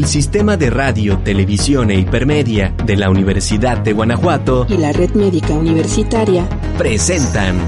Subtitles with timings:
[0.00, 5.10] El Sistema de Radio, Televisión e Hipermedia de la Universidad de Guanajuato y la Red
[5.10, 7.60] Médica Universitaria presentan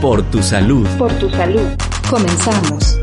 [0.00, 0.86] Por tu Salud.
[0.96, 1.68] Por tu Salud.
[2.08, 3.00] Comenzamos.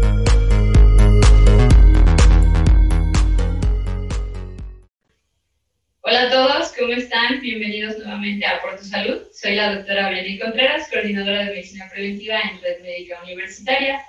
[6.00, 7.41] Hola a todos, ¿cómo están?
[7.41, 9.23] Bienvenidos nuevamente a Por tu Salud.
[9.34, 14.00] Soy la doctora Beni Contreras, coordinadora de Medicina Preventiva en Red Médica Universitaria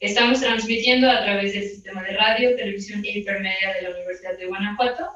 [0.00, 4.46] Estamos transmitiendo a través del sistema de radio, televisión e hipermedia de la Universidad de
[4.46, 5.08] Guanajuato.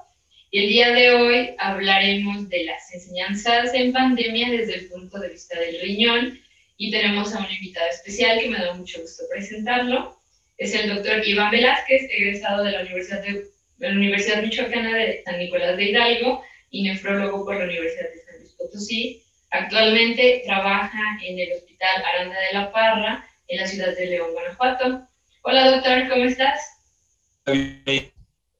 [0.51, 5.31] Y el día de hoy hablaremos de las enseñanzas en pandemia desde el punto de
[5.31, 6.39] vista del riñón.
[6.77, 10.17] Y tenemos a un invitado especial que me da mucho gusto presentarlo.
[10.57, 13.45] Es el doctor Iván Velázquez, egresado de la Universidad, de,
[13.79, 18.39] la Universidad Michoacana de San Nicolás de Hidalgo y nefrólogo por la Universidad de San
[18.39, 19.23] Luis Potosí.
[19.51, 25.09] Actualmente trabaja en el Hospital Aranda de la Parra en la ciudad de León, Guanajuato.
[25.43, 26.61] Hola, doctor, ¿cómo estás?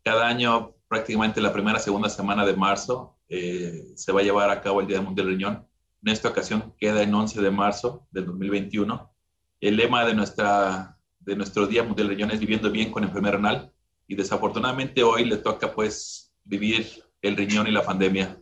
[0.03, 4.63] Cada año, prácticamente la primera, segunda semana de marzo, eh, se va a llevar a
[4.63, 5.67] cabo el Día Mundial del Riñón.
[6.03, 9.13] En esta ocasión queda en 11 de marzo del 2021.
[9.61, 13.35] El lema de, nuestra, de nuestro Día Mundial del Riñón es viviendo bien con enfermedad
[13.35, 13.73] renal
[14.07, 18.39] y desafortunadamente hoy le toca pues vivir el riñón y la pandemia.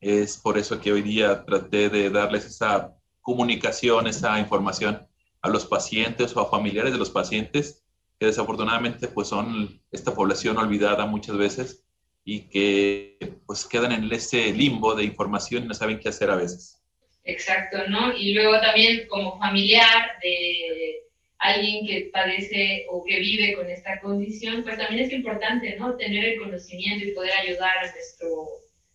[0.00, 5.07] Es por eso que hoy día traté de darles esa comunicación, esa información
[5.42, 7.84] a los pacientes o a familiares de los pacientes
[8.18, 11.84] que desafortunadamente pues son esta población olvidada muchas veces
[12.24, 16.36] y que pues quedan en ese limbo de información y no saben qué hacer a
[16.36, 16.82] veces.
[17.24, 18.16] Exacto, ¿no?
[18.16, 21.02] Y luego también como familiar de
[21.38, 25.94] alguien que padece o que vive con esta condición, pues también es importante, ¿no?
[25.96, 28.46] Tener el conocimiento y poder ayudar a nuestro,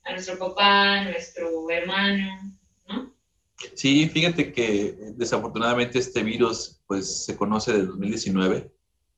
[0.03, 2.53] a nuestro papá, a nuestro hermano,
[2.88, 3.12] ¿no?
[3.75, 8.72] Sí, fíjate que desafortunadamente este virus pues se conoce desde 2019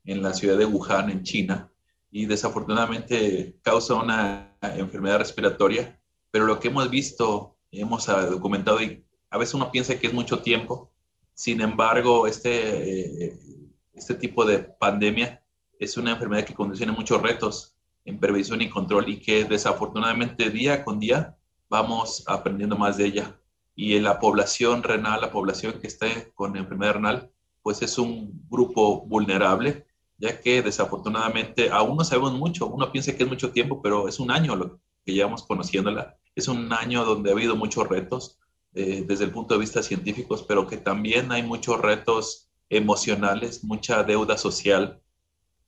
[0.05, 1.71] en la ciudad de Wuhan, en China,
[2.11, 5.99] y desafortunadamente causa una enfermedad respiratoria,
[6.31, 10.39] pero lo que hemos visto, hemos documentado y a veces uno piensa que es mucho
[10.39, 10.91] tiempo,
[11.33, 13.39] sin embargo, este, eh,
[13.94, 15.44] este tipo de pandemia
[15.77, 17.75] es una enfermedad que condiciona muchos retos
[18.06, 21.35] en prevención y control y que desafortunadamente día con día
[21.69, 23.39] vamos aprendiendo más de ella
[23.75, 27.31] y en la población renal, la población que esté con enfermedad renal,
[27.62, 29.86] pues es un grupo vulnerable,
[30.18, 32.68] ya que desafortunadamente aún no sabemos mucho.
[32.68, 36.18] Uno piensa que es mucho tiempo, pero es un año lo que llevamos conociéndola.
[36.36, 38.40] Es un año donde ha habido muchos retos
[38.74, 44.03] eh, desde el punto de vista científico, pero que también hay muchos retos emocionales, mucha
[44.03, 45.02] deuda social,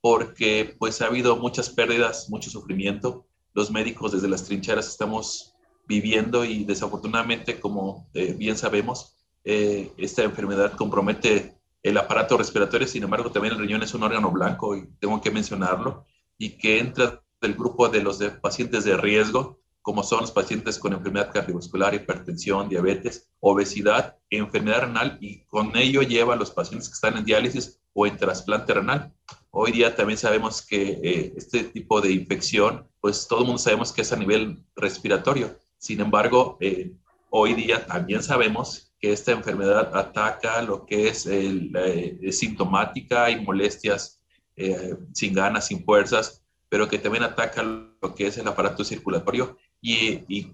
[0.00, 3.26] porque pues ha habido muchas pérdidas, mucho sufrimiento.
[3.54, 5.57] Los médicos desde las trincheras estamos
[5.88, 13.04] viviendo y desafortunadamente, como eh, bien sabemos, eh, esta enfermedad compromete el aparato respiratorio, sin
[13.04, 16.04] embargo también el riñón es un órgano blanco y tengo que mencionarlo,
[16.36, 20.92] y que entra del grupo de los pacientes de riesgo, como son los pacientes con
[20.92, 26.94] enfermedad cardiovascular, hipertensión, diabetes, obesidad, enfermedad renal, y con ello lleva a los pacientes que
[26.94, 29.14] están en diálisis o en trasplante renal.
[29.50, 33.92] Hoy día también sabemos que eh, este tipo de infección, pues todo el mundo sabemos
[33.92, 36.92] que es a nivel respiratorio, sin embargo, eh,
[37.30, 43.40] hoy día también sabemos que esta enfermedad ataca lo que es el, eh, sintomática y
[43.40, 44.20] molestias
[44.56, 49.56] eh, sin ganas, sin fuerzas, pero que también ataca lo que es el aparato circulatorio
[49.80, 50.52] y,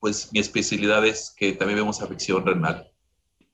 [0.00, 2.90] pues mi especialidad es que también vemos afección renal.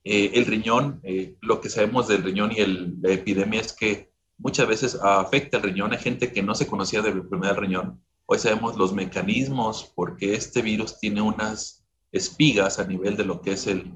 [0.02, 1.00] el riñón,
[1.40, 2.56] lo que sabemos del riñón y
[3.00, 5.92] la epidemia es que muchas veces afecta el riñón.
[5.92, 8.00] Hay gente que no se conocía de la enfermedad del riñón
[8.32, 13.54] Hoy sabemos los mecanismos porque este virus tiene unas espigas a nivel de lo que
[13.54, 13.90] es el,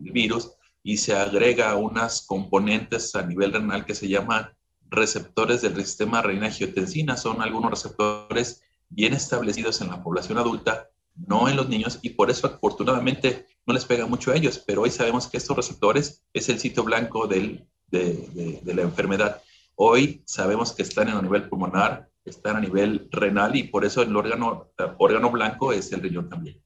[0.00, 0.52] virus
[0.82, 4.48] y se agrega unas componentes a nivel renal que se llaman
[4.88, 7.18] receptores del sistema renina-angiotensina.
[7.18, 12.30] Son algunos receptores bien establecidos en la población adulta, no en los niños, y por
[12.30, 16.48] eso afortunadamente no les pega mucho a ellos, pero hoy sabemos que estos receptores es
[16.48, 19.42] el sitio blanco del, de, de la enfermedad.
[19.74, 24.02] Hoy sabemos que están en el nivel pulmonar, están a nivel renal y por eso
[24.02, 26.60] el órgano, órgano blanco es el riñón también.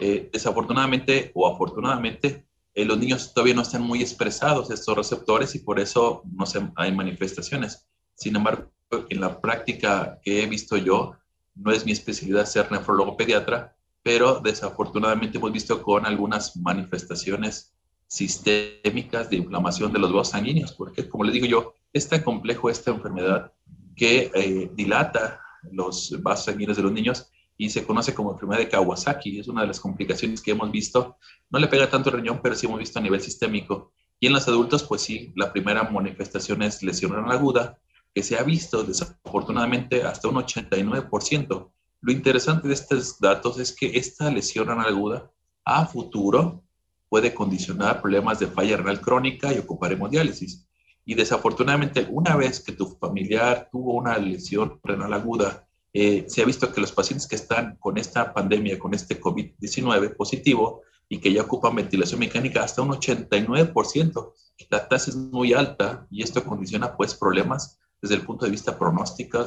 [0.00, 5.60] Eh, desafortunadamente o afortunadamente, eh, los niños todavía no están muy expresados estos receptores y
[5.60, 7.88] por eso no se, hay manifestaciones.
[8.14, 8.70] Sin embargo,
[9.08, 11.14] en la práctica que he visto yo,
[11.54, 17.74] no es mi especialidad ser nefrólogo pediatra, pero desafortunadamente hemos visto con algunas manifestaciones
[18.06, 22.70] sistémicas de inflamación de los vasos sanguíneos, porque como les digo yo, es tan complejo
[22.70, 23.52] esta enfermedad
[23.98, 28.68] que eh, dilata los vasos sanguíneos de los niños y se conoce como enfermedad de
[28.68, 29.40] Kawasaki.
[29.40, 31.16] Es una de las complicaciones que hemos visto.
[31.50, 33.92] No le pega tanto el riñón, pero sí hemos visto a nivel sistémico.
[34.20, 37.78] Y en los adultos, pues sí, la primera manifestación es lesión renal aguda,
[38.14, 41.70] que se ha visto desafortunadamente hasta un 89%.
[42.00, 45.30] Lo interesante de estos datos es que esta lesión renal aguda
[45.64, 46.62] a futuro
[47.08, 50.67] puede condicionar problemas de falla renal crónica y ocupar hemodiálisis.
[51.08, 56.44] Y desafortunadamente, una vez que tu familiar tuvo una lesión renal aguda, eh, se ha
[56.44, 61.32] visto que los pacientes que están con esta pandemia, con este COVID-19 positivo y que
[61.32, 64.34] ya ocupan ventilación mecánica, hasta un 89%.
[64.68, 68.78] La tasa es muy alta y esto condiciona pues problemas desde el punto de vista
[68.78, 69.46] pronóstico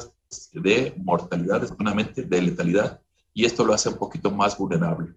[0.54, 3.00] de mortalidad, desafortunadamente de letalidad,
[3.32, 5.14] y esto lo hace un poquito más vulnerable.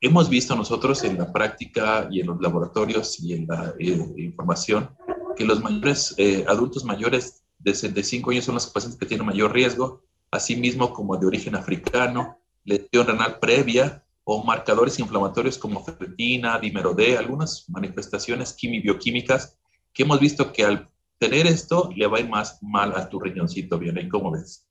[0.00, 4.90] Hemos visto nosotros en la práctica y en los laboratorios y en la eh, información
[5.36, 9.52] que los mayores, eh, adultos mayores de 65 años son los pacientes que tienen mayor
[9.52, 16.94] riesgo, asimismo como de origen africano, lesión renal previa o marcadores inflamatorios como ferritina, dímero
[16.94, 19.56] D, algunas manifestaciones quimio-bioquímicas
[19.94, 20.88] que hemos visto que al
[21.18, 24.08] tener esto le va a ir más mal a tu riñoncito, ¿bien?
[24.08, 24.66] ¿Cómo ves?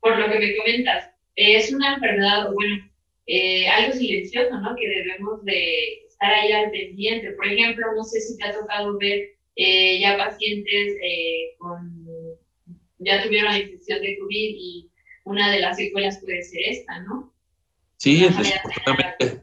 [0.00, 2.90] Por lo que me comentas, es una enfermedad, bueno,
[3.26, 4.74] eh, algo silencioso, ¿no?
[4.74, 7.32] Que debemos de estar ahí al pendiente.
[7.32, 12.06] Por ejemplo, no sé si te ha tocado ver eh, ya pacientes eh, con,
[12.98, 14.90] ya tuvieron la infección de COVID y
[15.24, 17.32] una de las secuelas puede ser esta, ¿no?
[17.96, 19.42] Sí, desafortunadamente.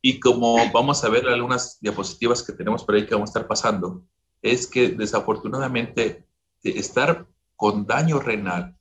[0.00, 3.46] Y como vamos a ver algunas diapositivas que tenemos por ahí que vamos a estar
[3.46, 4.06] pasando,
[4.40, 6.24] es que desafortunadamente
[6.62, 7.26] estar
[7.56, 8.76] con daño renal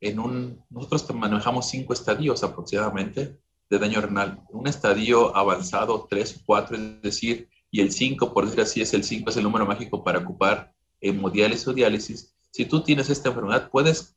[0.00, 3.38] en un, nosotros manejamos cinco estadios aproximadamente
[3.68, 4.42] de daño renal.
[4.50, 8.92] Un estadio avanzado, tres o cuatro, es decir, y el cinco, por decir así, es
[8.92, 12.34] el cinco, es el número mágico para ocupar hemodiálisis o diálisis.
[12.50, 14.14] Si tú tienes esta enfermedad, puedes,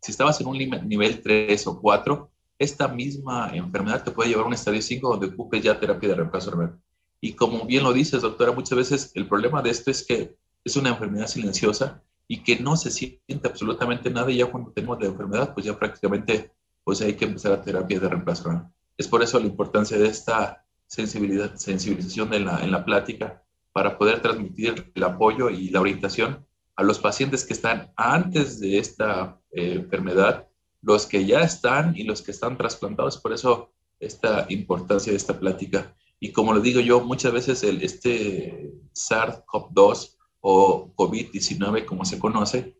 [0.00, 4.48] si estabas en un nivel 3 o 4, esta misma enfermedad te puede llevar a
[4.48, 6.80] un estadio 5 donde ocupes ya terapia de reemplazo renal.
[7.20, 10.34] Y como bien lo dices, doctora, muchas veces el problema de esto es que
[10.64, 14.98] es una enfermedad silenciosa y que no se siente absolutamente nada y ya cuando tenemos
[15.00, 16.50] la enfermedad, pues ya prácticamente
[16.82, 18.70] pues hay que empezar a terapia de reemplazo.
[18.96, 23.42] Es por eso la importancia de esta sensibilidad, sensibilización en la, en la plática
[23.72, 26.46] para poder transmitir el apoyo y la orientación
[26.76, 30.46] a los pacientes que están antes de esta eh, enfermedad,
[30.82, 33.18] los que ya están y los que están trasplantados.
[33.18, 35.94] Por eso esta importancia de esta plática.
[36.20, 42.76] Y como lo digo yo, muchas veces el, este SARS-CoV-2 o COVID-19, como se conoce,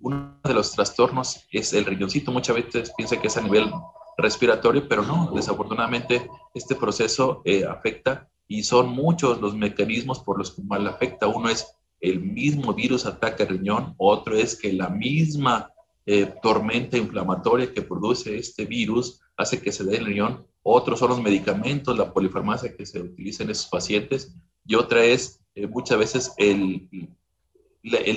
[0.00, 2.32] uno de los trastornos es el riñoncito.
[2.32, 3.70] Muchas veces piensa que es a nivel
[4.16, 10.52] respiratorio, pero no, desafortunadamente este proceso eh, afecta y son muchos los mecanismos por los
[10.52, 11.26] que mal afecta.
[11.26, 11.66] Uno es
[12.00, 15.70] el mismo virus ataca el riñón, otro es que la misma
[16.06, 21.10] eh, tormenta inflamatoria que produce este virus hace que se dé el riñón otros son
[21.10, 24.34] los medicamentos, la polifarmacia que se utiliza en esos pacientes,
[24.64, 26.88] y otra es eh, muchas veces el,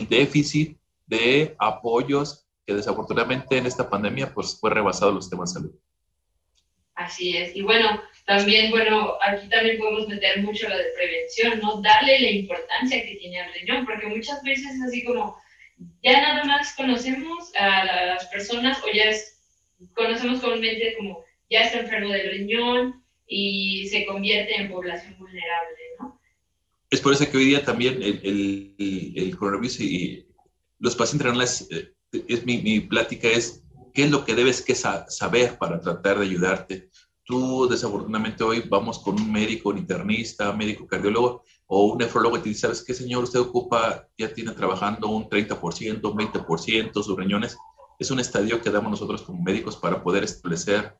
[0.10, 5.76] déficit de apoyos que desafortunadamente en esta pandemia pues fue rebasado los temas de salud.
[6.98, 11.80] Así es, y bueno, también, bueno, aquí también podemos meter mucho lo de prevención, ¿no?
[11.80, 15.38] Darle la importancia que tiene al riñón, porque muchas veces es así como,
[16.04, 19.40] ya nada más conocemos a las personas o ya es,
[19.94, 26.20] conocemos comúnmente como ya está enfermo del riñón y se convierte en población vulnerable, ¿no?
[26.90, 30.26] Es por eso que hoy día también el, el, el coronavirus y
[30.80, 31.92] los pacientes renales, eh,
[32.28, 33.64] es, mi, mi, plática es,
[33.98, 36.92] ¿qué es lo que debes que saber para tratar de ayudarte?
[37.24, 42.42] Tú, desafortunadamente, hoy vamos con un médico, un internista, médico cardiólogo o un nefrólogo y
[42.42, 43.24] te dice, ¿sabes qué, señor?
[43.24, 47.58] Usted ocupa, ya tiene trabajando un 30%, un 20%, sus riñones.
[47.98, 50.96] Es un estadio que damos nosotros como médicos para poder establecer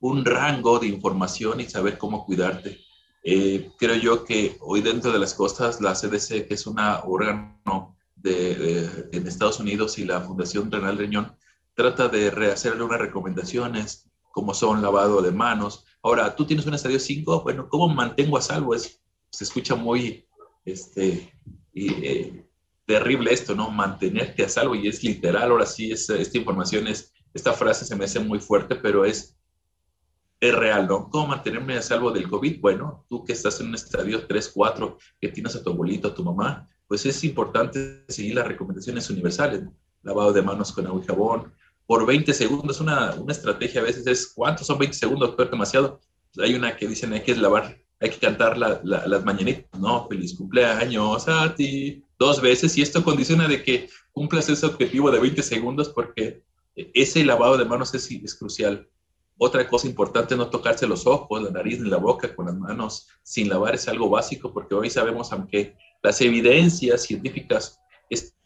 [0.00, 2.78] un rango de información y saber cómo cuidarte.
[3.24, 7.96] Eh, creo yo que hoy dentro de las cosas, la CDC, que es un órgano
[8.16, 11.34] de, en Estados Unidos y la Fundación Renal Riñón,
[11.74, 15.84] trata de rehacerle unas recomendaciones como son lavado de manos.
[16.02, 18.74] Ahora, tú tienes un estadio 5, bueno, ¿cómo mantengo a salvo?
[18.74, 19.00] Es,
[19.30, 20.26] se escucha muy
[20.64, 21.32] este,
[21.74, 22.46] eh,
[22.86, 23.70] terrible esto, ¿no?
[23.70, 27.96] Mantenerte a salvo y es literal, ahora sí, es, esta información es, esta frase se
[27.96, 29.34] me hace muy fuerte, pero es
[30.48, 31.08] es real, ¿no?
[31.08, 32.60] ¿Cómo mantenerme a salvo del COVID?
[32.60, 36.14] Bueno, tú que estás en un estadio 3, 4, que tienes a tu abuelito, a
[36.14, 39.62] tu mamá, pues es importante seguir las recomendaciones universales.
[40.02, 41.54] Lavado de manos con agua y jabón
[41.86, 42.80] por 20 segundos.
[42.80, 45.34] Una, una estrategia a veces es, ¿cuántos son 20 segundos?
[45.36, 46.00] Pero demasiado.
[46.42, 50.08] Hay una que dicen, hay que lavar, hay que cantar las mañanitas, ¿no?
[50.08, 52.76] Feliz cumpleaños a ti, dos veces.
[52.76, 56.42] Y esto condiciona de que cumplas ese objetivo de 20 segundos porque
[56.74, 58.88] ese lavado de manos es, es crucial
[59.38, 63.08] otra cosa importante, no tocarse los ojos, la nariz ni la boca con las manos
[63.22, 67.80] sin lavar es algo básico porque hoy sabemos, aunque las evidencias científicas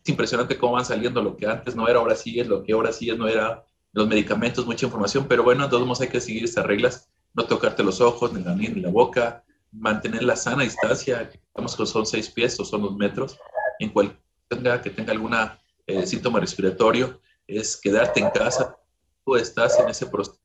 [0.09, 2.93] impresionante cómo van saliendo lo que antes no era, ahora sí es, lo que ahora
[2.93, 6.21] sí es, no era, los medicamentos, mucha información, pero bueno, de todos modos hay que
[6.21, 10.37] seguir estas reglas, no tocarte los ojos, ni la nariz, ni la boca, mantener la
[10.37, 13.38] sana distancia, digamos que son seis pies o son dos metros,
[13.79, 18.77] en cual tenga que tenga alguna eh, síntoma respiratorio, es quedarte en casa,
[19.25, 20.38] tú estás en ese proceso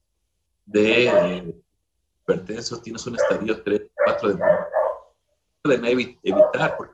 [0.65, 1.63] de eh,
[2.84, 4.34] tienes un estadio 3, 4
[5.63, 6.93] de, de evitar porque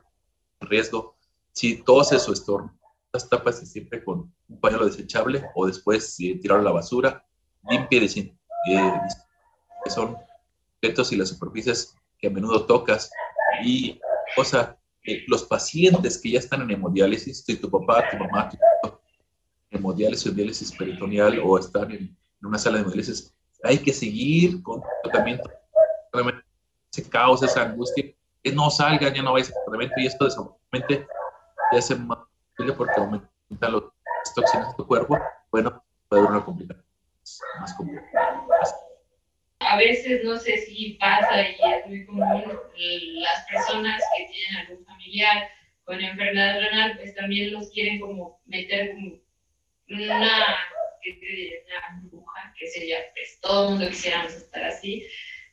[0.60, 1.16] riesgo
[1.52, 2.74] si toses o estornudas,
[3.28, 7.24] tapas siempre con un pañuelo desechable o después eh, tirarlo a la basura,
[7.68, 8.20] limpia y
[8.72, 9.00] eh,
[9.84, 10.16] que son
[10.76, 13.10] objetos y las superficies que a menudo tocas.
[13.64, 13.98] Y,
[14.36, 18.56] cosa, eh, los pacientes que ya están en hemodiálisis, si tu papá, tu mamá, tu
[18.82, 19.00] papá,
[19.70, 24.82] hemodiálisis o diálisis peritoneal o están en, una sala de hemodiálisis, hay que seguir con
[25.02, 25.50] tratamiento.
[26.92, 31.06] Ese caos, esa angustia, que no salgan, ya no vayas a tratamiento y esto desafortunadamente
[31.72, 32.18] ya hace más
[32.76, 35.18] porque aumenta las toxinas de tu cuerpo,
[35.50, 36.84] bueno, puede haber una complicación
[37.60, 38.46] más complicada.
[39.60, 42.44] A veces no sé si pasa y es muy común
[43.22, 45.48] las personas que tienen algún familiar
[45.84, 49.16] con enfermedad renal, pues también los quieren como meter como
[49.90, 55.06] una, una burbuja, que sería, pues todo el mundo quisiéramos estar así,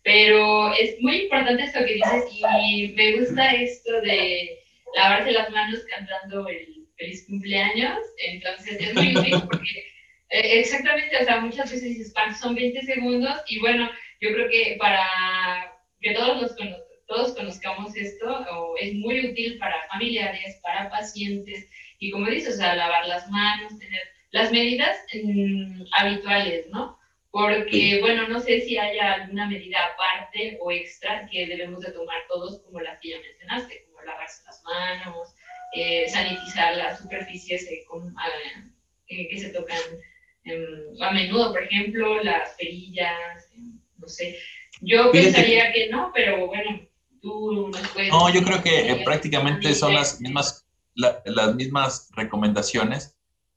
[0.03, 4.59] pero es muy importante esto que dices y me gusta esto de
[4.97, 7.99] lavarse las manos cantando el feliz cumpleaños.
[8.17, 9.85] Entonces es muy útil porque
[10.29, 13.41] eh, exactamente, o sea, muchas veces dices, son 20 segundos?
[13.47, 13.89] Y bueno,
[14.19, 15.07] yo creo que para
[16.01, 16.55] que todos, los
[17.07, 18.45] todos conozcamos esto,
[18.79, 23.79] es muy útil para familiares, para pacientes, y como dices, o sea, lavar las manos,
[23.79, 24.01] tener
[24.31, 26.99] las medidas mm, habituales, ¿no?
[27.31, 32.17] Porque, bueno, no sé si haya alguna medida aparte o extra que debemos de tomar
[32.27, 35.35] todos, como la que ya mencionaste, lavarse las manos,
[35.73, 37.85] eh, sanitizar las superficies eh,
[39.09, 39.77] eh, que se tocan
[40.45, 44.37] em, a menudo, por ejemplo, las perillas, em, no sé.
[44.81, 46.79] Yo pensaría que no, pero bueno,
[47.21, 48.09] tú nos puedes...
[48.09, 53.13] No, yo creo que prácticamente son las mismas, las mismas recomendaciones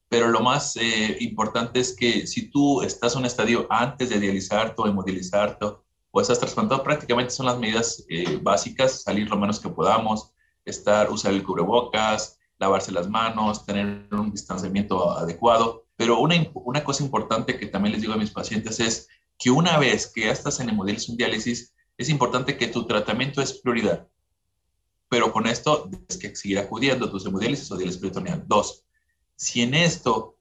[0.09, 0.77] pero lo más
[1.21, 5.67] importante es que si tú estás en un estadio antes de dializarte o hemodializarte
[6.11, 8.05] o estás trasplantado, prácticamente son las medidas
[8.43, 10.33] básicas, salir lo menos que podamos,
[10.65, 15.87] estar, usar el cubrebocas, lavarse las manos, tener un distanciamiento adecuado.
[15.97, 19.79] Pero una, una cosa importante que también les digo a mis pacientes es que una
[19.79, 24.07] vez que ya estás en hemodiálisis, diálisis, es importante que tu tratamiento es prioridad.
[25.09, 28.45] Pero con esto es que seguir acudiendo a tus hemodiálisis o diálisis peritoneal.
[28.47, 28.85] Dos,
[29.37, 30.37] si en esto,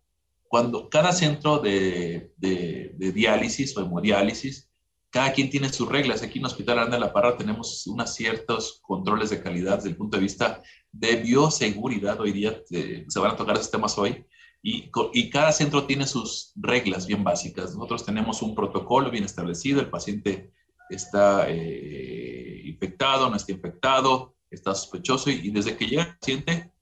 [0.47, 4.68] cuando cada centro de, de, de diálisis o hemodiálisis
[5.09, 6.21] cada quien tiene sus reglas.
[6.21, 9.97] Aquí en Hospital Aranda de la Parra tenemos unos ciertos controles de calidad desde el
[9.97, 10.61] punto de vista
[10.91, 12.19] de bioseguridad.
[12.19, 14.25] Hoy día eh, se van a tocar esos temas hoy.
[14.61, 17.73] Y, y, cada centro tiene sus reglas bien básicas.
[17.73, 19.79] Nosotros tenemos un protocolo bien establecido.
[19.79, 20.51] El paciente
[20.89, 26.73] está eh, infectado, no está infectado, está sospechoso y, y desde que llega el paciente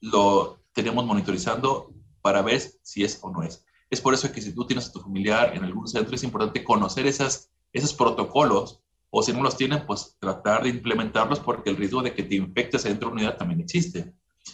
[0.00, 3.64] lo tenemos monitorizando para ver si es o no es.
[3.90, 6.62] Es por eso que si tú tienes a tu familiar en algún centro, es importante
[6.62, 11.76] conocer esas esos protocolos, o si no los tienen, pues tratar de implementarlos porque el
[11.76, 14.12] riesgo de que te infectes dentro de una unidad también existe.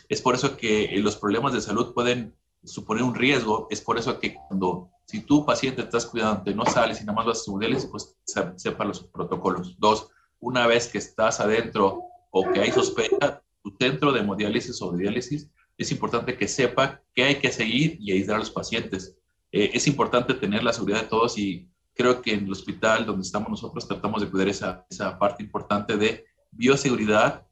[0.08, 3.98] Es por eso que eh, los problemas de salud pueden suponer un riesgo, es por
[3.98, 7.44] eso que cuando, si tu paciente estás cuidando, no sales y nada más vas a
[7.44, 7.58] su
[7.90, 8.16] pues
[8.56, 9.78] sepa los protocolos.
[9.78, 10.08] Dos,
[10.40, 15.02] una vez que estás adentro o que hay sospecha, tu centro de hemodiálisis o de
[15.02, 19.16] diálisis, es importante que sepa qué hay que seguir y aislar a los pacientes.
[19.52, 23.22] Eh, es importante tener la seguridad de todos y creo que en el hospital donde
[23.22, 27.46] estamos nosotros tratamos de cuidar esa, esa parte importante de bioseguridad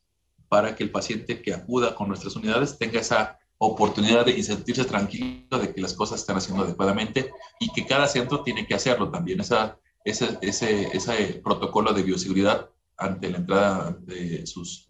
[0.49, 5.58] para que el paciente que acuda con nuestras unidades tenga esa oportunidad de sentirse tranquilo
[5.58, 7.30] de que las cosas están haciendo adecuadamente
[7.61, 12.68] y que cada centro tiene que hacerlo también, esa, ese, ese, ese protocolo de bioseguridad
[12.96, 14.88] ante la entrada de sus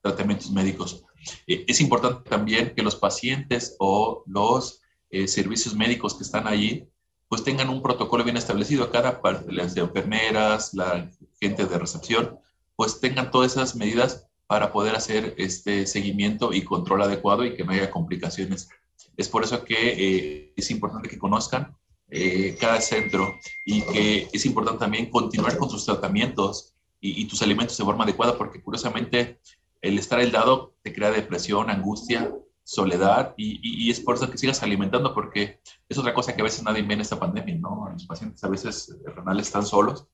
[0.00, 1.04] tratamientos médicos.
[1.46, 4.80] Eh, es importante también que los pacientes o los
[5.10, 6.88] eh, servicios médicos que están allí
[7.28, 8.90] pues tengan un protocolo bien establecido.
[8.90, 12.38] Cada parte, las enfermeras, la gente de recepción,
[12.76, 17.64] pues tengan todas esas medidas para poder hacer este seguimiento y control adecuado y que
[17.64, 18.68] no haya complicaciones.
[19.16, 21.76] Es por eso que eh, es importante que conozcan
[22.10, 27.42] eh, cada centro y que es importante también continuar con sus tratamientos y, y, tus
[27.42, 29.40] alimentos de forma adecuada, porque curiosamente
[29.82, 32.32] el estar aislado te crea depresión, angustia,
[32.64, 36.64] soledad y, es por eso que sigas alimentando porque es otra cosa que a veces
[36.64, 37.90] nadie ve en esta pandemia, ¿no?
[37.92, 40.06] Los pacientes a veces renales están solos.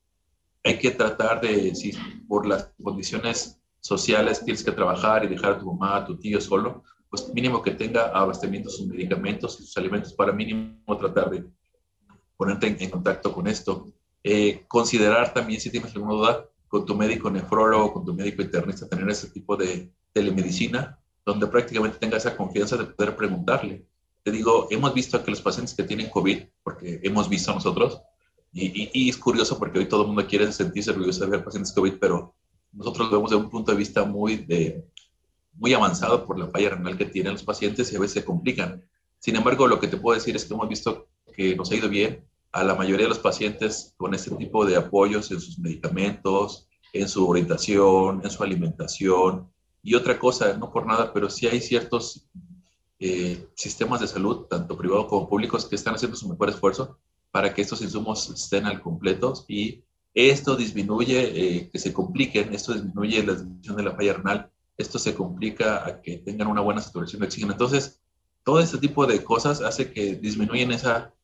[0.64, 1.92] Hay que tratar de, si
[2.28, 6.40] por las condiciones sociales tienes que trabajar y dejar a tu mamá, a tu tío
[6.40, 11.44] solo, pues mínimo que tenga abastecimiento sus medicamentos y sus alimentos para mínimo tratar de
[12.36, 13.86] ponerte en, contacto con esto.
[14.22, 18.88] Eh, considerar también si tienes alguna duda con tu médico nefrólogo, con tu médico internista,
[18.88, 20.99] tener ese tipo de telemedicina
[21.30, 23.86] donde prácticamente tenga esa confianza de poder preguntarle.
[24.22, 28.02] Te digo, hemos visto que los pacientes que tienen COVID, porque hemos visto nosotros,
[28.52, 31.94] y, es curioso porque hoy todo el mundo quiere sentirse orgulloso de ver pacientes COVID,
[32.00, 32.34] pero
[32.72, 34.84] nosotros lo vemos de un punto de vista muy, de,
[35.54, 38.84] muy avanzado por la falla renal que tienen los pacientes y a veces se complican.
[39.18, 41.88] Sin embargo, lo que te puedo decir es que hemos visto que nos ha ido
[41.88, 46.68] bien a la mayoría de los pacientes con este tipo de apoyos en sus medicamentos,
[46.92, 49.48] en su orientación, en su alimentación.
[49.82, 52.28] Y otra cosa, no por nada, pero sí hay ciertos
[52.98, 56.98] eh, sistemas de salud, tanto privados como públicos, que están haciendo su mejor esfuerzo
[57.30, 59.82] para que estos insumos estén al completo y
[60.12, 64.98] esto disminuye eh, que se compliquen, esto disminuye la disminución de la falla renal, esto
[64.98, 67.52] se complica a que tengan una buena saturación de oxígeno.
[67.52, 68.00] Entonces,
[68.44, 71.14] todo este tipo de cosas hace que disminuyen esa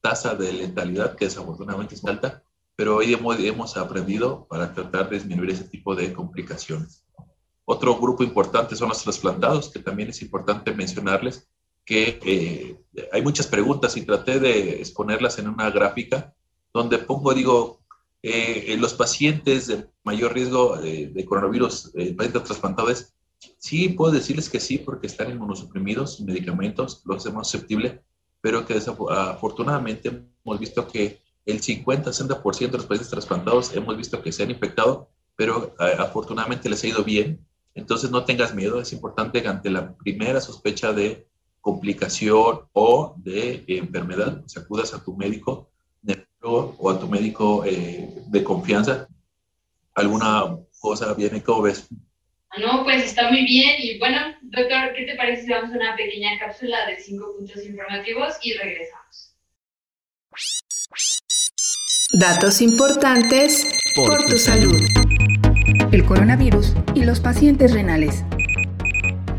[0.00, 2.42] tasa de letalidad que desafortunadamente es alta,
[2.76, 7.04] pero hoy hemos, hemos aprendido para tratar de disminuir ese tipo de complicaciones.
[7.66, 11.48] Otro grupo importante son los trasplantados, que también es importante mencionarles
[11.84, 16.34] que eh, hay muchas preguntas y traté de exponerlas en una gráfica
[16.72, 17.80] donde pongo, digo,
[18.22, 23.14] eh, los pacientes de mayor riesgo de, coronavirus, eh, pacientes trasplantados,
[23.58, 28.02] sí puedo decirles que sí, porque están inmunosuprimidos, medicamentos, los hacemos susceptible,
[28.40, 30.08] pero que desafortunadamente
[30.44, 35.10] hemos visto que el 50-60% de los pacientes trasplantados hemos visto que se han infectado,
[35.36, 37.46] pero afortunadamente les ha ido bien.
[37.74, 41.26] Entonces no tengas miedo, es importante ante la primera sospecha de
[41.60, 45.70] complicación o de enfermedad, se acudas a tu médico
[46.46, 49.08] o a tu médico eh, de confianza.
[49.94, 51.42] ¿Alguna cosa viene?
[51.42, 51.88] ¿Cómo ves?
[52.58, 53.76] No, pues está muy bien.
[53.78, 57.64] Y bueno, doctor, ¿qué te parece si vamos a una pequeña cápsula de cinco puntos
[57.64, 59.34] informativos y regresamos?
[62.12, 64.80] Datos importantes por, tu salud.
[65.94, 68.24] El coronavirus y los pacientes renales.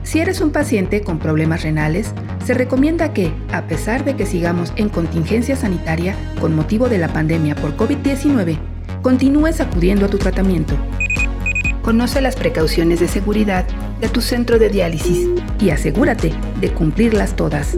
[0.03, 2.13] Si eres un paciente con problemas renales,
[2.45, 7.09] se recomienda que, a pesar de que sigamos en contingencia sanitaria con motivo de la
[7.09, 8.57] pandemia por COVID-19,
[9.01, 10.75] continúes acudiendo a tu tratamiento.
[11.81, 13.65] Conoce las precauciones de seguridad
[13.99, 15.27] de tu centro de diálisis
[15.59, 17.77] y asegúrate de cumplirlas todas.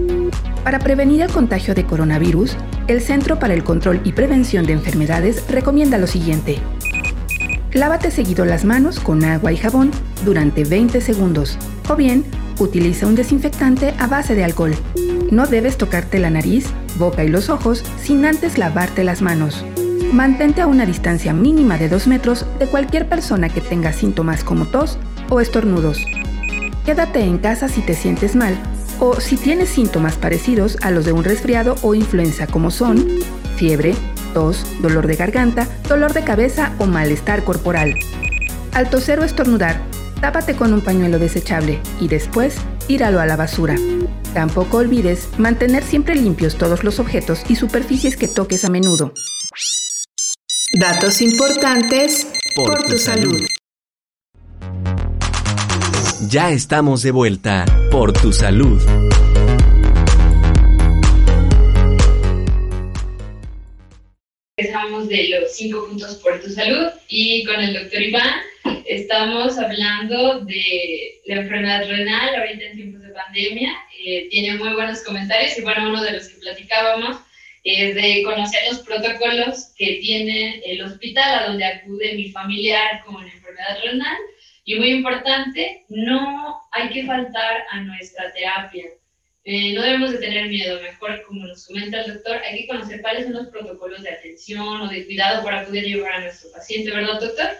[0.64, 2.56] Para prevenir el contagio de coronavirus,
[2.88, 6.60] el Centro para el Control y Prevención de Enfermedades recomienda lo siguiente.
[7.74, 9.92] Lávate seguido las manos con agua y jabón
[10.24, 11.58] durante 20 segundos
[11.90, 12.24] o bien
[12.60, 14.74] utiliza un desinfectante a base de alcohol.
[15.32, 19.66] No debes tocarte la nariz, boca y los ojos sin antes lavarte las manos.
[20.14, 24.66] Mantente a una distancia mínima de 2 metros de cualquier persona que tenga síntomas como
[24.68, 24.98] tos
[25.30, 26.06] o estornudos.
[26.86, 28.58] Quédate en casa si te sientes mal
[29.00, 33.06] o si tienes síntomas parecidos a los de un resfriado o influenza como son
[33.58, 33.94] fiebre,
[34.38, 37.96] tos, dolor de garganta, dolor de cabeza o malestar corporal.
[38.72, 39.82] Al toser o estornudar,
[40.22, 43.76] tápate con un pañuelo desechable y después tíralo a la basura.
[44.36, 49.12] Tampoco olvides mantener siempre limpios todos los objetos y superficies que toques a menudo.
[50.80, 53.42] Datos importantes por, tu, salud.
[56.30, 58.80] Ya estamos de vuelta por tu salud.
[65.08, 68.42] De los cinco puntos por tu salud y con el doctor Iván
[68.86, 73.74] estamos hablando de la enfermedad renal ahorita en tiempos de pandemia.
[74.04, 77.18] Eh, tiene muy buenos comentarios y bueno, uno de los que platicábamos
[77.64, 83.24] es de conocer los protocolos que tiene el hospital a donde acude mi familiar con
[83.24, 84.18] enfermedad renal.
[84.66, 88.86] Y muy importante, no hay que faltar a nuestra terapia.
[89.50, 93.02] Eh, no debemos de tener miedo, mejor como nos comenta el doctor, hay que conocer
[93.02, 96.92] cuáles son los protocolos de atención o de cuidado para poder llevar a nuestro paciente,
[96.92, 97.52] ¿verdad, doctor?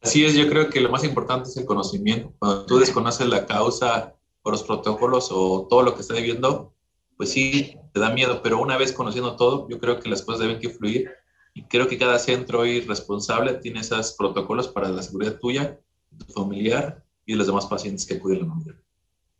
[0.00, 2.34] Así es, yo creo que lo más importante es el conocimiento.
[2.40, 6.74] Cuando tú desconoces la causa o los protocolos o todo lo que está viviendo,
[7.16, 10.40] pues sí, te da miedo, pero una vez conociendo todo, yo creo que las cosas
[10.40, 11.08] deben que fluir
[11.54, 15.78] y creo que cada centro y responsable tiene esos protocolos para la seguridad tuya,
[16.18, 18.74] tu familiar y de los demás pacientes que acuden a la unidad.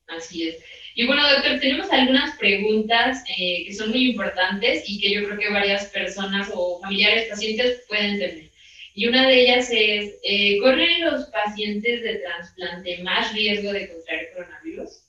[0.06, 0.62] Así es.
[0.96, 5.38] Y bueno, doctor, tenemos algunas preguntas eh, que son muy importantes y que yo creo
[5.38, 8.50] que varias personas o familiares pacientes pueden tener.
[8.94, 14.30] Y una de ellas es, eh, ¿corren los pacientes de trasplante más riesgo de contraer
[14.36, 15.00] coronavirus?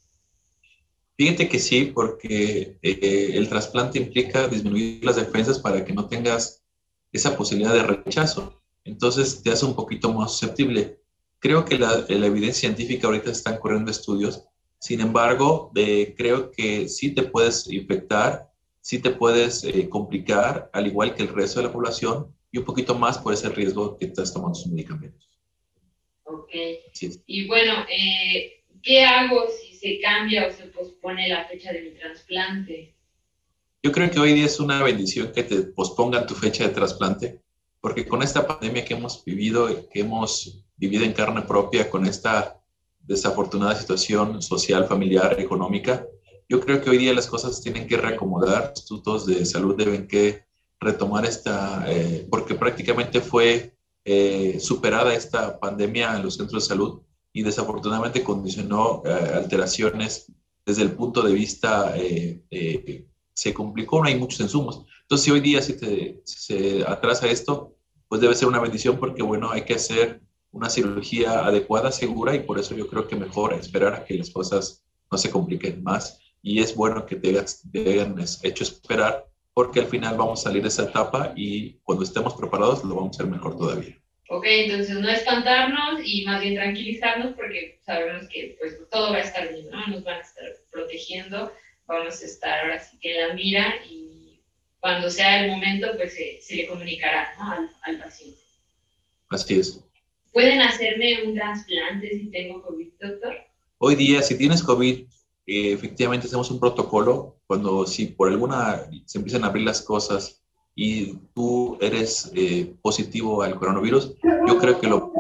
[1.17, 6.63] Fíjate que sí, porque eh, el trasplante implica disminuir las defensas para que no tengas
[7.13, 8.59] esa posibilidad de rechazo.
[8.85, 10.97] Entonces te hace un poquito más susceptible.
[11.37, 14.45] Creo que la, la evidencia científica ahorita están corriendo estudios
[14.85, 15.71] Sin embargo,
[16.15, 21.29] creo que sí te puedes infectar, sí te puedes eh, complicar, al igual que el
[21.29, 24.71] resto de la población, y un poquito más por ese riesgo que estás tomando sus
[24.71, 25.27] medicamentos.
[26.25, 26.51] Ok.
[27.25, 31.89] Y bueno, eh, ¿qué hago si se cambia o se pospone la fecha de mi
[31.97, 32.93] trasplante?
[33.81, 37.41] Yo creo que hoy día es una bendición que te pospongan tu fecha de trasplante,
[37.81, 42.61] porque con esta pandemia que hemos vivido, que hemos vivido en carne propia, con esta
[43.07, 46.05] desafortunada situación social, familiar, económica,
[46.47, 50.07] yo creo que hoy día las cosas tienen que reacomodar, los institutos de salud deben
[50.07, 50.45] que
[50.79, 57.01] retomar esta, eh, porque prácticamente fue eh, superada esta pandemia en los centros de salud
[57.33, 60.31] y desafortunadamente condicionó eh, alteraciones
[60.65, 61.93] desde el punto de vista,
[63.33, 64.83] se complicó, no hay muchos insumos.
[65.01, 67.75] Entonces, si hoy día se, se atrasa esto,
[68.07, 70.23] pues debe ser una bendición porque, bueno, hay que hacer
[70.55, 74.29] una cirugía adecuada, segura, y por eso yo creo que mejor esperar a que las
[74.29, 76.21] cosas no se compliquen más.
[76.41, 80.69] Y es bueno que te, hayan hecho esperar, porque al final vamos a salir de
[80.69, 83.99] esa etapa y cuando estemos preparados lo vamos a hacer mejor todavía.
[84.29, 89.21] Ok, entonces no espantarnos y más bien tranquilizarnos porque sabemos que pues todo va a
[89.21, 89.85] estar bien, ¿no?
[89.87, 91.51] Nos van a estar protegiendo,
[91.85, 94.39] vamos a estar ahora sí que en la mira y
[94.79, 98.39] cuando sea el momento pues se, le comunicará al, al paciente.
[99.29, 99.84] Así es.
[100.35, 103.35] ¿Pueden hacerme un trasplante si tengo COVID, doctor?
[103.77, 105.07] Hoy día, si tienes COVID,
[105.47, 110.43] eh, efectivamente hacemos un protocolo cuando si por alguna se empiezan a abrir las cosas
[110.75, 114.13] y tú eres eh, positivo al coronavirus,
[114.45, 115.13] yo creo que lo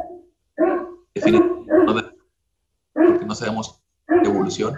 [1.13, 2.11] definitivamente
[2.93, 4.75] porque no sabemos evolución.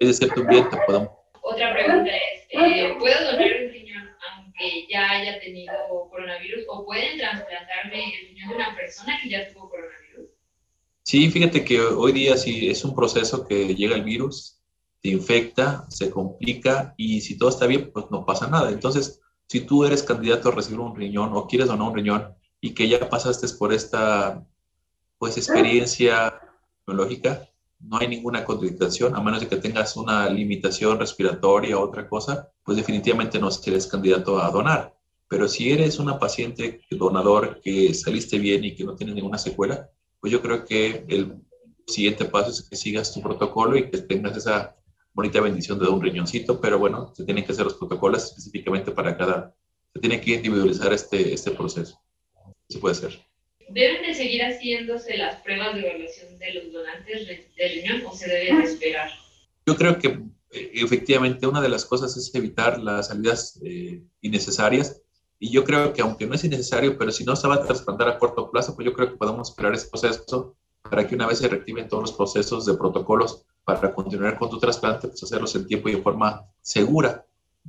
[0.00, 1.10] Es decir, bien te podemos.
[1.40, 3.67] Otra pregunta es, eh, ¿puedo donar
[4.58, 5.74] aunque ya haya tenido
[6.10, 10.30] coronavirus o pueden trasplantarme el riñón de una persona que ya tuvo coronavirus?
[11.02, 14.60] Sí, fíjate que hoy día sí es un proceso que llega el virus,
[15.00, 18.70] te infecta, se complica y si todo está bien, pues no pasa nada.
[18.70, 22.74] Entonces, si tú eres candidato a recibir un riñón o quieres donar un riñón y
[22.74, 24.44] que ya pasaste por esta
[25.18, 26.40] pues experiencia
[26.86, 27.48] biológica,
[27.80, 32.50] no hay ninguna contradicción, a menos de que tengas una limitación respiratoria o otra cosa,
[32.64, 34.94] pues definitivamente no eres candidato a donar.
[35.28, 39.90] Pero si eres una paciente donador que saliste bien y que no tiene ninguna secuela,
[40.20, 41.40] pues yo creo que el
[41.86, 44.74] siguiente paso es que sigas tu protocolo y que tengas esa
[45.12, 49.16] bonita bendición de un riñoncito, pero bueno, se tienen que hacer los protocolos específicamente para
[49.16, 49.54] cada,
[49.92, 52.00] se tiene que individualizar este, este proceso.
[52.68, 53.18] Se puede hacer.
[53.68, 58.28] ¿Deben de seguir haciéndose las pruebas de evaluación de los donantes de riñón o se
[58.28, 59.10] deben esperar?
[59.66, 60.08] Yo creo que
[60.52, 65.02] eh, efectivamente una de las cosas es evitar las salidas eh, innecesarias
[65.38, 68.08] y yo creo que aunque no es innecesario, pero si no se va a trasplantar
[68.08, 71.38] a corto plazo, pues yo creo que podemos esperar ese proceso para que una vez
[71.38, 75.66] se reactiven todos los procesos de protocolos para continuar con tu trasplante, pues hacerlos en
[75.66, 77.26] tiempo y de forma segura.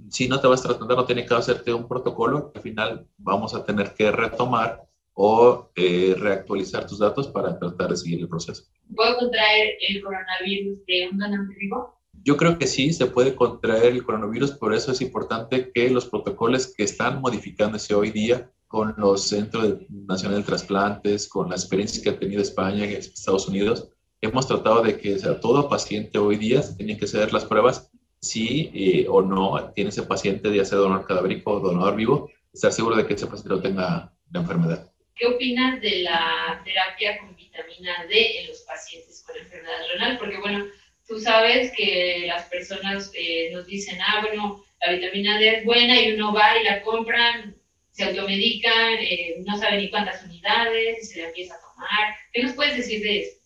[0.10, 3.54] Si no te vas a trasplantar, no tiene que hacerte un protocolo, al final vamos
[3.54, 4.89] a tener que retomar
[5.22, 8.64] o eh, reactualizar tus datos para tratar de seguir el proceso.
[8.96, 11.94] ¿Puedo contraer el coronavirus de un donante vivo?
[12.24, 16.06] Yo creo que sí, se puede contraer el coronavirus, por eso es importante que los
[16.06, 22.02] protocolos que están modificándose hoy día con los Centros Nacionales de Trasplantes, con las experiencias
[22.02, 23.90] que ha tenido España y Estados Unidos,
[24.22, 28.72] hemos tratado de que sea, todo paciente hoy día se que hacer las pruebas si
[28.74, 32.96] eh, o no tiene ese paciente, ya sea donador cadavérico o donador vivo, estar seguro
[32.96, 34.90] de que ese paciente no tenga la enfermedad.
[35.20, 40.18] ¿Qué opinas de la terapia con vitamina D en los pacientes con enfermedad renal?
[40.18, 40.66] Porque, bueno,
[41.06, 46.02] tú sabes que las personas eh, nos dicen, ah, bueno, la vitamina D es buena
[46.02, 47.54] y uno va y la compran,
[47.92, 52.16] se automedican, eh, no sabe ni cuántas unidades, y se la empieza a tomar.
[52.32, 53.38] ¿Qué nos puedes decir de eso?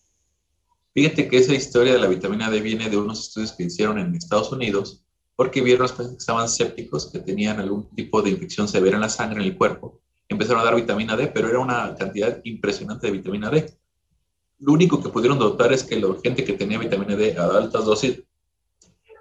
[0.94, 4.14] Fíjate que esa historia de la vitamina D viene de unos estudios que hicieron en
[4.14, 8.68] Estados Unidos porque vieron los pacientes que estaban sépticos, que tenían algún tipo de infección
[8.68, 11.94] severa en la sangre, en el cuerpo, empezaron a dar vitamina D, pero era una
[11.94, 13.72] cantidad impresionante de vitamina D.
[14.60, 17.84] Lo único que pudieron notar es que la gente que tenía vitamina D a altas
[17.84, 18.22] dosis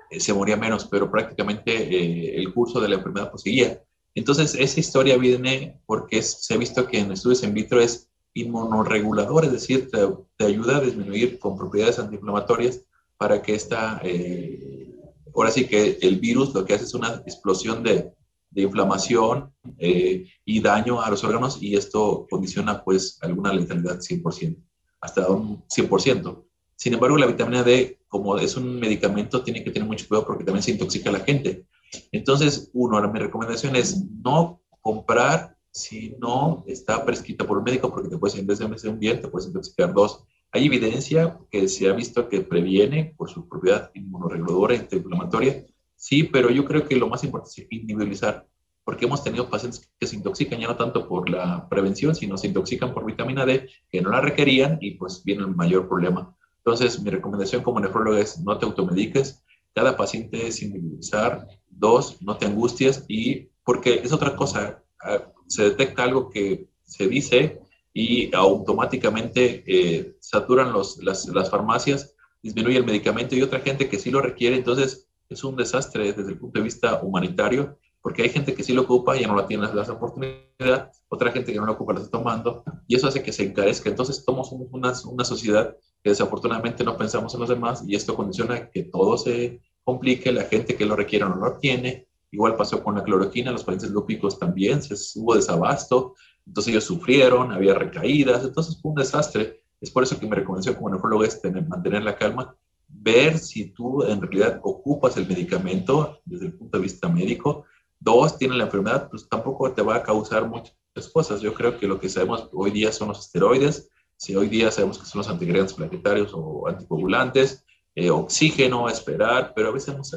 [0.10, 3.82] eh, se moría menos, pero prácticamente eh, el curso de la enfermedad proseguía.
[4.16, 9.46] Entonces, esa historia viene porque se ha visto que en estudios in vitro es inmunoregulador,
[9.46, 12.82] es decir, te, ayuda a disminuir con propiedades antiinflamatorias
[13.18, 14.96] para que esta, eh,
[15.36, 18.12] ahora sí que el virus lo que hace es una explosión de,
[18.54, 24.58] de inflamación eh, y daño a los órganos y esto condiciona pues alguna letalidad 100%,
[25.02, 26.44] hasta un 100%.
[26.76, 30.44] Sin embargo, la vitamina D, como es un medicamento, tiene que tener mucho cuidado porque
[30.44, 31.66] también se intoxica a la gente.
[32.12, 38.10] Entonces, uno, mi recomendación es no comprar si no está prescrita por un médico porque
[38.10, 39.94] te puedes, de un bien, te puedes intoxicar.
[39.94, 45.66] Dos, Hay evidencia que se ha visto que previene por su propiedad inmunoreguladora, antiinflamatoria,
[46.04, 48.46] sí, pero yo creo que lo más importante es individualizar,
[48.84, 52.48] porque hemos tenido pacientes que se intoxican ya no tanto por la prevención, sino se
[52.48, 56.36] intoxican por vitamina D, que no la requerían y pues viene el mayor problema.
[56.58, 62.36] Entonces, mi recomendación como nefrólogo es no te automediques, cada paciente es individualizar, dos, no
[62.36, 67.62] te angusties y porque es otra cosa, ah, se detecta algo que se dice
[67.94, 74.00] y automáticamente eh, saturan los, las, las, farmacias, disminuye el medicamento y otra gente que
[74.00, 78.30] sí lo requiere, entonces es un desastre desde el punto de vista humanitario, porque hay
[78.30, 81.60] gente que sí lo ocupa y ya no la tiene las oportunidades, otra gente que
[81.60, 83.90] no lo ocupa la está tomando y eso hace que se encarezca.
[83.90, 88.70] Entonces somos una, una sociedad que desafortunadamente no pensamos en los demás y esto condiciona
[88.70, 92.08] que todo se complique, la gente que lo requiere no lo tiene.
[92.32, 96.16] Igual pasó con la cloroquina, los pacientes lúpicos también, se hubo desabasto,
[96.46, 99.62] entonces ellos sufrieron, había recaídas, entonces fue un desastre.
[99.80, 102.56] Es por eso que mi recomendación como nefrólogo es tener, mantener la calma,
[102.96, 107.66] ver si tú en realidad ocupas el medicamento desde el punto de vista médico.
[108.00, 110.74] Dos, tienen la enfermedad, pues tampoco te va a causar muchas
[111.12, 111.42] cosas.
[111.42, 115.00] Yo creo que lo que sabemos hoy día son los esteroides, si hoy día sabemos
[115.00, 120.14] que son los antiagregantes plaquetarios o anticoagulantes, eh, oxígeno, esperar, pero a veces hemos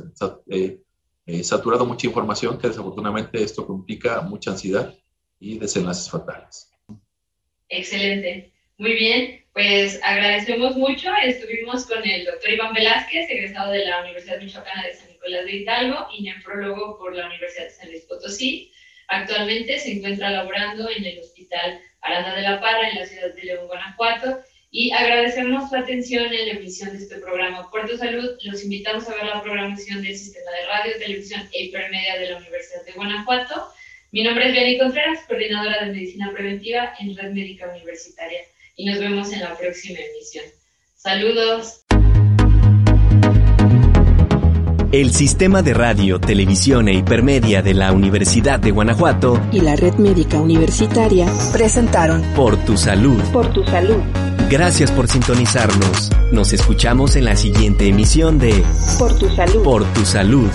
[0.49, 0.81] eh,
[1.27, 4.95] eh, saturado mucha información que desafortunadamente esto complica mucha ansiedad
[5.41, 6.71] y desenlaces fatales.
[7.69, 8.53] Excelente.
[8.79, 11.09] Muy bien, pues agradecemos mucho.
[11.25, 15.57] Estuvimos con el doctor Iván Velázquez, egresado de la Universidad Michoacana de San Nicolás de
[15.57, 18.71] Hidalgo y nefrólogo por la Universidad de San Luis Potosí.
[19.09, 23.45] Actualmente se encuentra laborando en el Hospital Aranda de la Parra en la ciudad de
[23.45, 24.41] León, Guanajuato.
[24.71, 28.37] Y agradecemos su atención en la emisión de este programa Puerto Salud.
[28.43, 32.37] Los invitamos a ver la programación del Sistema de Radio, Televisión e Hipermedia de la
[32.37, 33.73] Universidad de Guanajuato
[34.13, 38.41] mi nombre es Vianney Contreras, coordinadora de Medicina Preventiva en Red Médica Universitaria,
[38.77, 40.45] y nos vemos en la próxima emisión.
[40.97, 41.83] Saludos.
[44.93, 49.95] El Sistema de Radio, Televisión e Hipermedia de la Universidad de Guanajuato y la Red
[49.95, 53.21] Médica Universitaria presentaron Por tu Salud.
[53.33, 54.01] Por tu Salud.
[54.49, 56.11] Gracias por sintonizarnos.
[56.33, 58.63] Nos escuchamos en la siguiente emisión de
[58.99, 59.63] Por tu Salud.
[59.65, 60.51] Por tu Salud.